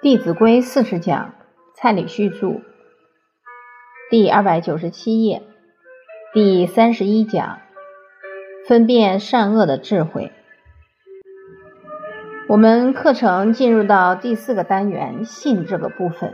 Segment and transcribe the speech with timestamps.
[0.02, 1.34] 《弟子规》四十讲，
[1.74, 2.62] 蔡礼旭著，
[4.08, 5.42] 第二百九十七页，
[6.32, 7.58] 第三十一讲，
[8.66, 10.32] 分辨善恶的智慧。
[12.48, 16.32] 我们课程进入到第四个单元“信”这个部分，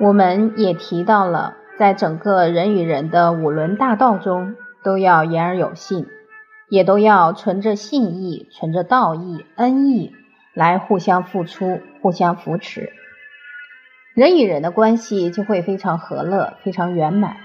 [0.00, 6.06] 我们也提到了，在整个人与人的五伦大道中，都要言而有信，
[6.70, 10.14] 也都要存着信义、存着道义、恩义。
[10.56, 12.90] 来互相付出，互相扶持，
[14.14, 17.36] 人与人的关系就会非常和乐，非常圆满。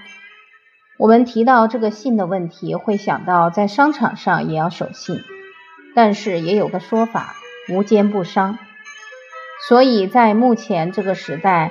[0.98, 5.20] 我们提到这个信的问题，会想到在商场上也要守信，
[5.94, 7.34] 但是也有个说法，
[7.68, 8.58] 无奸不商。
[9.68, 11.70] 所以在目前这个时代，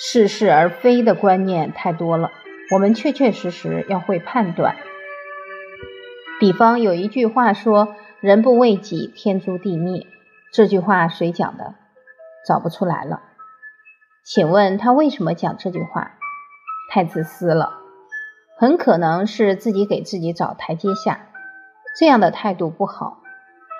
[0.00, 2.32] 似是而非的观念太多了，
[2.72, 4.74] 我们确确实实要会判断。
[6.40, 10.08] 比方有一句话说：“人不为己，天诛地灭。”
[10.54, 11.74] 这句话谁讲的？
[12.46, 13.22] 找不出来了。
[14.24, 16.12] 请问他为什么讲这句话？
[16.92, 17.80] 太自私了，
[18.56, 21.26] 很可能是自己给自己找台阶下，
[21.98, 23.18] 这样的态度不好。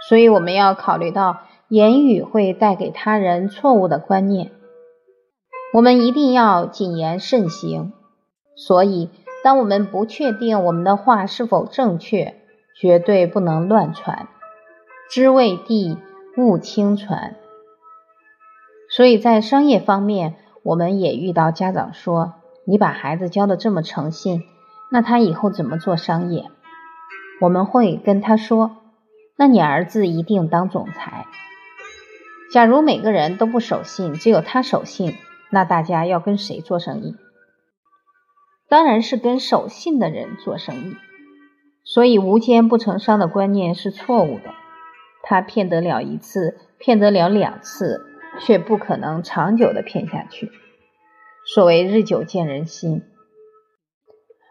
[0.09, 4.51] 所以我们要考虑到言语会带给他人错误的观念，
[5.75, 7.93] 我们一定要谨言慎行。
[8.57, 9.11] 所以，
[9.45, 12.35] 当我们不确定我们的话是否正确，
[12.77, 14.27] 绝对不能乱传。
[15.09, 15.97] 知为地。
[16.37, 17.37] 勿轻传，
[18.91, 22.35] 所以在商业方面，我们也遇到家长说
[22.67, 24.43] ：“你把孩子教的这么诚信，
[24.91, 26.51] 那他以后怎么做商业？”
[27.41, 28.79] 我们会跟他说
[29.39, 31.27] ：“那你儿子一定当总裁。”
[32.53, 35.15] 假如每个人都不守信，只有他守信，
[35.51, 37.15] 那大家要跟谁做生意？
[38.69, 40.97] 当然是跟守信的人做生意。
[41.85, 44.64] 所以无奸不成商的观念是错误的。
[45.25, 48.07] 他骗得了一次，骗得了两次，
[48.41, 50.53] 却不可能长久的骗下去。
[51.53, 53.03] 所谓日久见人心，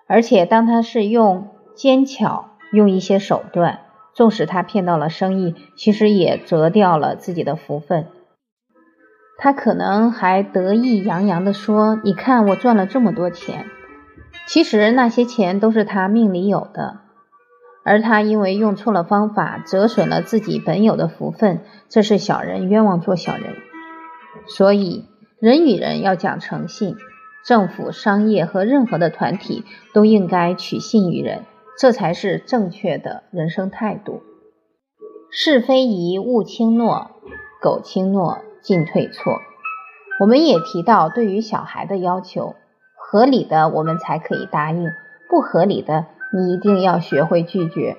[0.08, 3.80] 而且当他是用奸巧，用一些手段，
[4.14, 8.08] 纵使他骗到了生意，其实也折掉了自己的福分。
[9.38, 13.66] 他可能还得意洋洋的说：“你看我赚了这么多钱。”
[14.48, 17.03] 其实那些钱都是他命里有的。
[17.86, 23.56] 而他因为用错了方法，折损了自己本有的福分，这是小人冤枉做小人。
[24.48, 25.06] 所以，
[25.40, 26.96] 人与人要讲诚信，
[27.46, 31.44] 政府、商业和任何的团体都应该取信于人，
[31.78, 34.22] 这才是正确的人生态度。
[35.30, 37.12] 是非宜勿轻诺，
[37.62, 39.40] 苟轻诺进退错。
[40.20, 42.56] 我们也提到，对于小孩的要求，
[42.96, 44.90] 合理的我们才可以答应，
[45.30, 46.06] 不合理的。
[46.36, 47.96] 你一定要学会拒绝，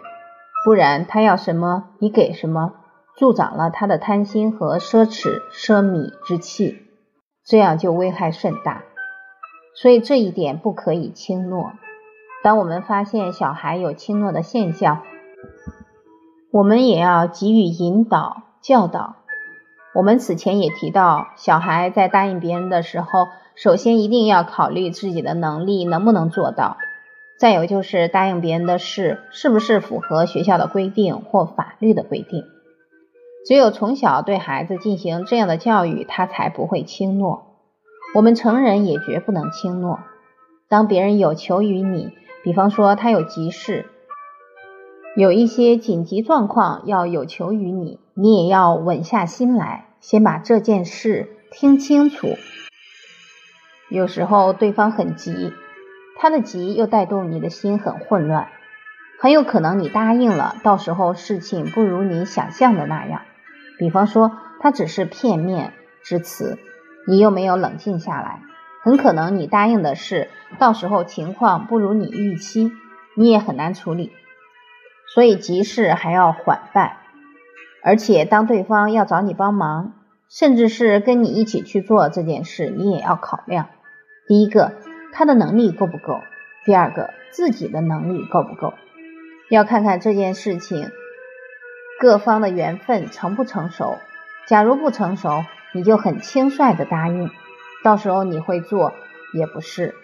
[0.64, 2.72] 不然他要什么你给什么，
[3.16, 6.82] 助长了他的贪心和奢侈奢靡之气，
[7.46, 8.82] 这样就危害甚大。
[9.76, 11.72] 所以这一点不可以轻诺。
[12.42, 15.02] 当我们发现小孩有轻诺的现象，
[16.50, 19.16] 我们也要给予引导教导。
[19.94, 26.76] 我们此前也提到，小孩在答应别人的时候，首先一定要考虑自己的能力能不能做到。
[27.38, 32.44] 再有就是答应别人的事是不是符合学校的规定或法律的规定？
[33.46, 37.58] 只有从小对孩子进行这样的教育，他才不会轻诺。
[38.14, 40.00] 我们成人也绝不能轻诺。
[40.68, 42.12] 当别人有求于你，
[42.42, 43.86] 比方说他有急事，
[45.16, 52.28] 有一些紧急状况要有求于你，你也要稳下心来，先把这件事听清楚。
[53.90, 55.52] 有时候对方很急。
[56.16, 58.48] 他的急又带动你的心很混乱，
[59.20, 63.22] 很有可能你答应了，到时候事情不如你想象的那样。
[63.78, 65.72] 比方说，他只是片面
[66.04, 66.58] 之词，
[67.06, 68.40] 你又没有冷静下来，
[68.82, 72.70] 很可能你答应的事，到时候情况不如你预期，
[73.16, 74.12] 你也很难处理。
[75.12, 76.96] 所以急事还要缓办，
[77.82, 79.92] 而且当对方要找你帮忙，
[80.28, 83.66] 甚至是跟你一起去做这件事，你也要考量。
[84.28, 84.72] 第一个。
[85.14, 86.22] 他的能力够不够？
[86.64, 88.74] 第二个，自己的能力够不够？
[89.48, 90.90] 要看看这件事情
[92.00, 93.98] 各方的缘分成不成熟。
[94.48, 97.30] 假如不成熟，你就很轻率的答应，
[97.84, 98.92] 到时候你会做
[99.32, 99.94] 也不是，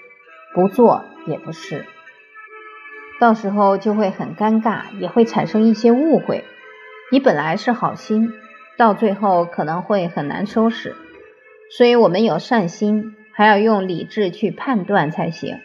[0.55, 1.85] 不做也不是，
[3.19, 6.45] 到时候就会很尴尬，也会产生一些误会。
[7.11, 8.33] 你本来是好心，
[8.79, 10.95] 到最后可能会很难收拾。
[11.77, 13.17] 所以我们有善心。
[13.41, 15.61] 还要用理智去判断才行，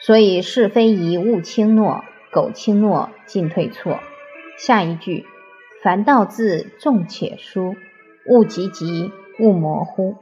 [0.00, 2.02] 所以是非宜勿轻诺，
[2.32, 4.00] 苟轻诺进退错。
[4.56, 5.26] 下一句，
[5.82, 7.76] 凡道字重且疏，
[8.26, 10.16] 勿急急勿模糊。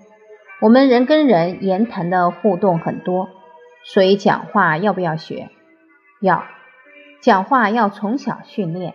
[0.61, 3.29] 我们人跟人言谈的互动很多，
[3.85, 5.51] 所以讲话要不要学？
[6.21, 6.43] 要。
[7.21, 8.95] 讲话要从小训练。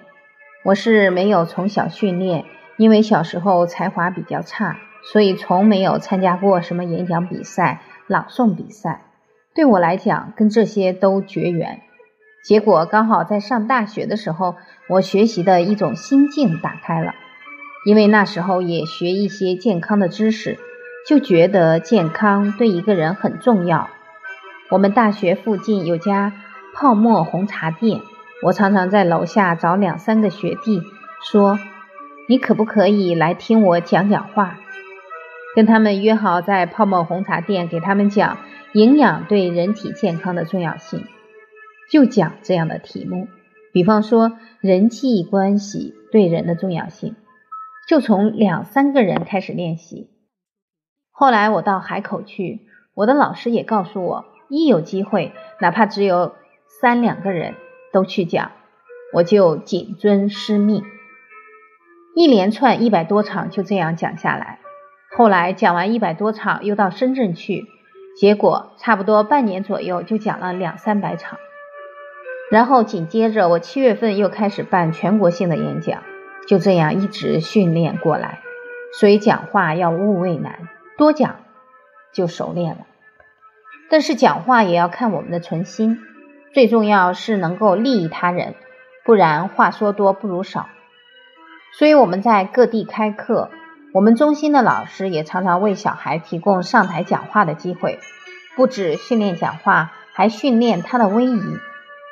[0.66, 2.44] 我是没有从小训练，
[2.76, 4.78] 因为小时候才华比较差，
[5.12, 9.02] 所以从没有参加过什么演讲比赛、朗诵比赛。
[9.56, 11.82] 对我来讲，跟这些都绝缘。
[12.44, 14.56] 结果刚好在上大学的时候，
[14.88, 17.14] 我学习的一种心境打开了，
[17.86, 20.58] 因为那时候也学一些健康的知识，
[21.08, 23.90] 就觉得健康对一个人很重要。
[24.70, 26.34] 我们大学附近有家
[26.76, 28.02] 泡沫红茶店，
[28.44, 30.82] 我常常在楼下找两三个学弟，
[31.32, 31.58] 说
[32.30, 34.60] ：“你可不可以来听我讲讲话？”
[35.58, 38.38] 跟他们约好在泡沫红茶店给他们讲
[38.76, 41.08] 营养对人体健康的重要性。
[41.90, 43.28] 就讲这样的题目，
[43.74, 47.16] 比方说人际关系对人的重要性，
[47.88, 50.12] 就从两三个人开始练习。
[51.10, 56.36] 后来我到海口去，我的老师也告诉我，一有机会，哪怕只有
[56.68, 57.56] 三两个人
[57.92, 58.52] 都去讲，
[59.12, 60.84] 我就谨遵师命。
[62.16, 64.60] 一连串一百多场就这样讲下来。
[65.18, 67.66] 后来讲完一百多场，又到深圳去，
[68.16, 71.40] 结果差不多半年左右就讲了两三百场。
[72.52, 76.04] 然后紧接着，我七月份又开始办全国性的演讲，
[76.48, 78.42] 就这样一直训练过来。
[78.94, 80.70] 所以讲话要勿畏难，
[81.00, 81.38] 多讲
[82.14, 82.86] 就熟练了。
[83.90, 85.98] 但是讲话也要看我们的存心，
[86.54, 88.54] 最重要是能够利益他人，
[89.04, 90.68] 不然话说多不如少。
[91.74, 93.50] 所以我们在各地开课，
[93.98, 97.98] 我们中心的老师也常常为小孩提供上台讲话的机会，
[98.56, 101.42] 不止训练讲话，还训练他的威仪。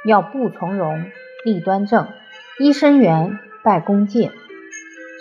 [0.04, 1.06] 要步从容，
[1.44, 2.08] 立端正，
[2.58, 4.32] 揖生圆，拜恭敬。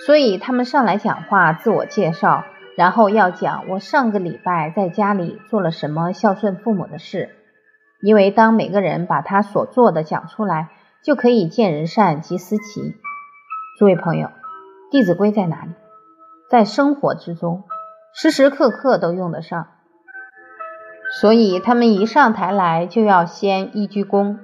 [0.06, 2.44] 所以他们上来讲话，自我介绍，
[2.78, 7.28] 然后要讲我上个礼拜在家里做了什么孝顺父母的事。
[8.00, 10.70] 因为当每个人把他所做的讲出来，
[11.02, 12.94] 就可以见人善即思齐。
[13.78, 14.28] 诸位朋友，
[14.90, 15.72] 《弟子规》在哪里？
[16.54, 17.64] 在生活之中，
[18.14, 19.66] 时时刻刻都用得上。
[21.20, 24.38] 所以他们一上台来，就要先一鞠躬。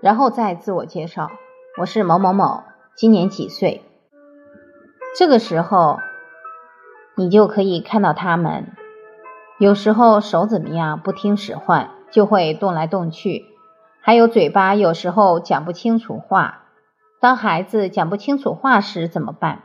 [0.00, 1.30] 然后再自我介绍，
[1.78, 2.62] 我是某某某，
[2.94, 3.84] 今年几岁？
[5.18, 5.98] 这个时候，
[7.14, 8.74] 你就可以看到他们，
[9.58, 13.44] 有时候手怎么样不听使唤，就会动来动去；
[14.00, 16.62] 还有嘴巴有时候讲不清楚话。
[17.20, 19.64] 当孩子讲不清楚话时怎么办？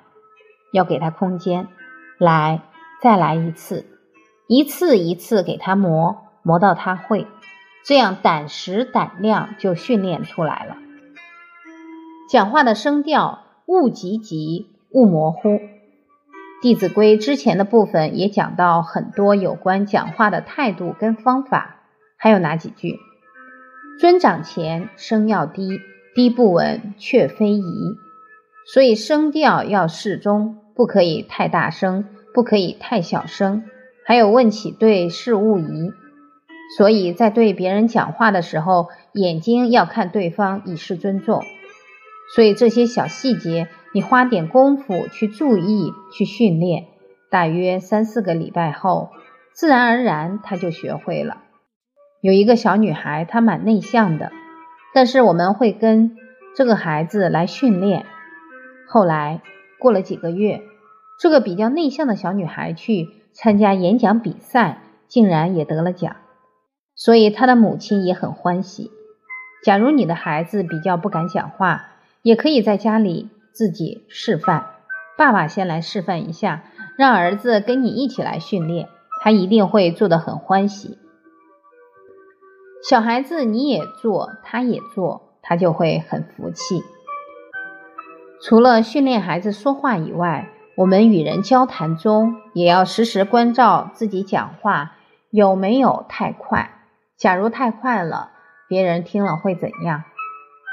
[0.73, 1.69] 要给他空间，
[2.17, 2.61] 来，
[3.01, 3.85] 再来一次，
[4.47, 7.27] 一次一次给他磨，磨到他会。
[7.83, 10.77] 这样胆识胆量就训练出来了。
[12.29, 15.49] 讲话的声调勿急急，勿模糊。
[16.61, 21.81] 《弟子规》之前的部分也讲到很多有关讲话的态度跟方法，
[22.17, 22.97] 还有哪几句？
[23.99, 25.79] 尊长前，声要低，
[26.15, 27.97] 低不稳，却非宜。
[28.73, 33.63] 所以声调要适中，不可以太大声，不可以太小声。
[34.05, 35.91] 还有问起对事勿疑。
[36.77, 41.43] 所以在对别人讲话的时候，眼睛要看对方，以示尊重。
[42.33, 46.85] 所以这些小细节，你花点功夫去注意、去训练，
[47.29, 49.11] 大约三四个礼拜后，
[49.53, 51.37] 自然而然他就学会了。
[52.19, 54.31] 有一个小女孩，她蛮内向的，
[54.93, 56.17] 但是我们会跟
[56.55, 58.07] 这个孩子来训练。
[58.87, 59.41] 后来
[59.77, 60.61] 过了几个月，
[61.19, 66.15] 这个比较内向的小女孩去参加演讲比赛，竟然也得了奖。
[66.95, 68.91] 所以她的母亲也很欢喜。
[69.63, 71.87] 假如你的孩子比较不敢讲话，
[72.21, 74.67] 也可以在家里自己示范。
[75.17, 76.63] 爸爸先来示范一下，
[76.97, 78.89] 让儿子跟你一起来训练，
[79.21, 80.97] 他一定会做得很欢喜。
[82.87, 86.83] 小孩子你也做，他也做，他就会很服气。
[88.41, 94.97] 除了训练孩子说话以外，我们与人交谈中也要时时关照自己讲话
[95.29, 96.71] 有没有太快。
[97.17, 98.31] 假如太快了，
[98.67, 100.03] 别人听了会怎样？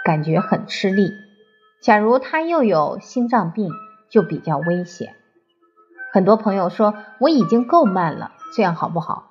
[0.05, 1.13] 感觉很吃力。
[1.81, 3.71] 假如他又有心脏病，
[4.11, 5.15] 就比较危险。
[6.13, 9.31] 很多朋友说我已经够慢了，这样好不好？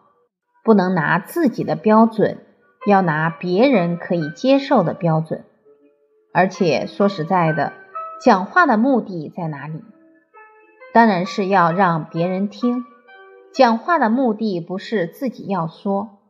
[0.63, 2.45] 不能拿自己的标准，
[2.87, 5.43] 要拿别人可以接受的标准。
[6.33, 7.73] 而且说实在的，
[8.23, 9.83] 讲话的目的在哪里？
[10.93, 12.85] 当然是要让别人听。
[13.53, 16.20] 讲话的目的不是自己要说。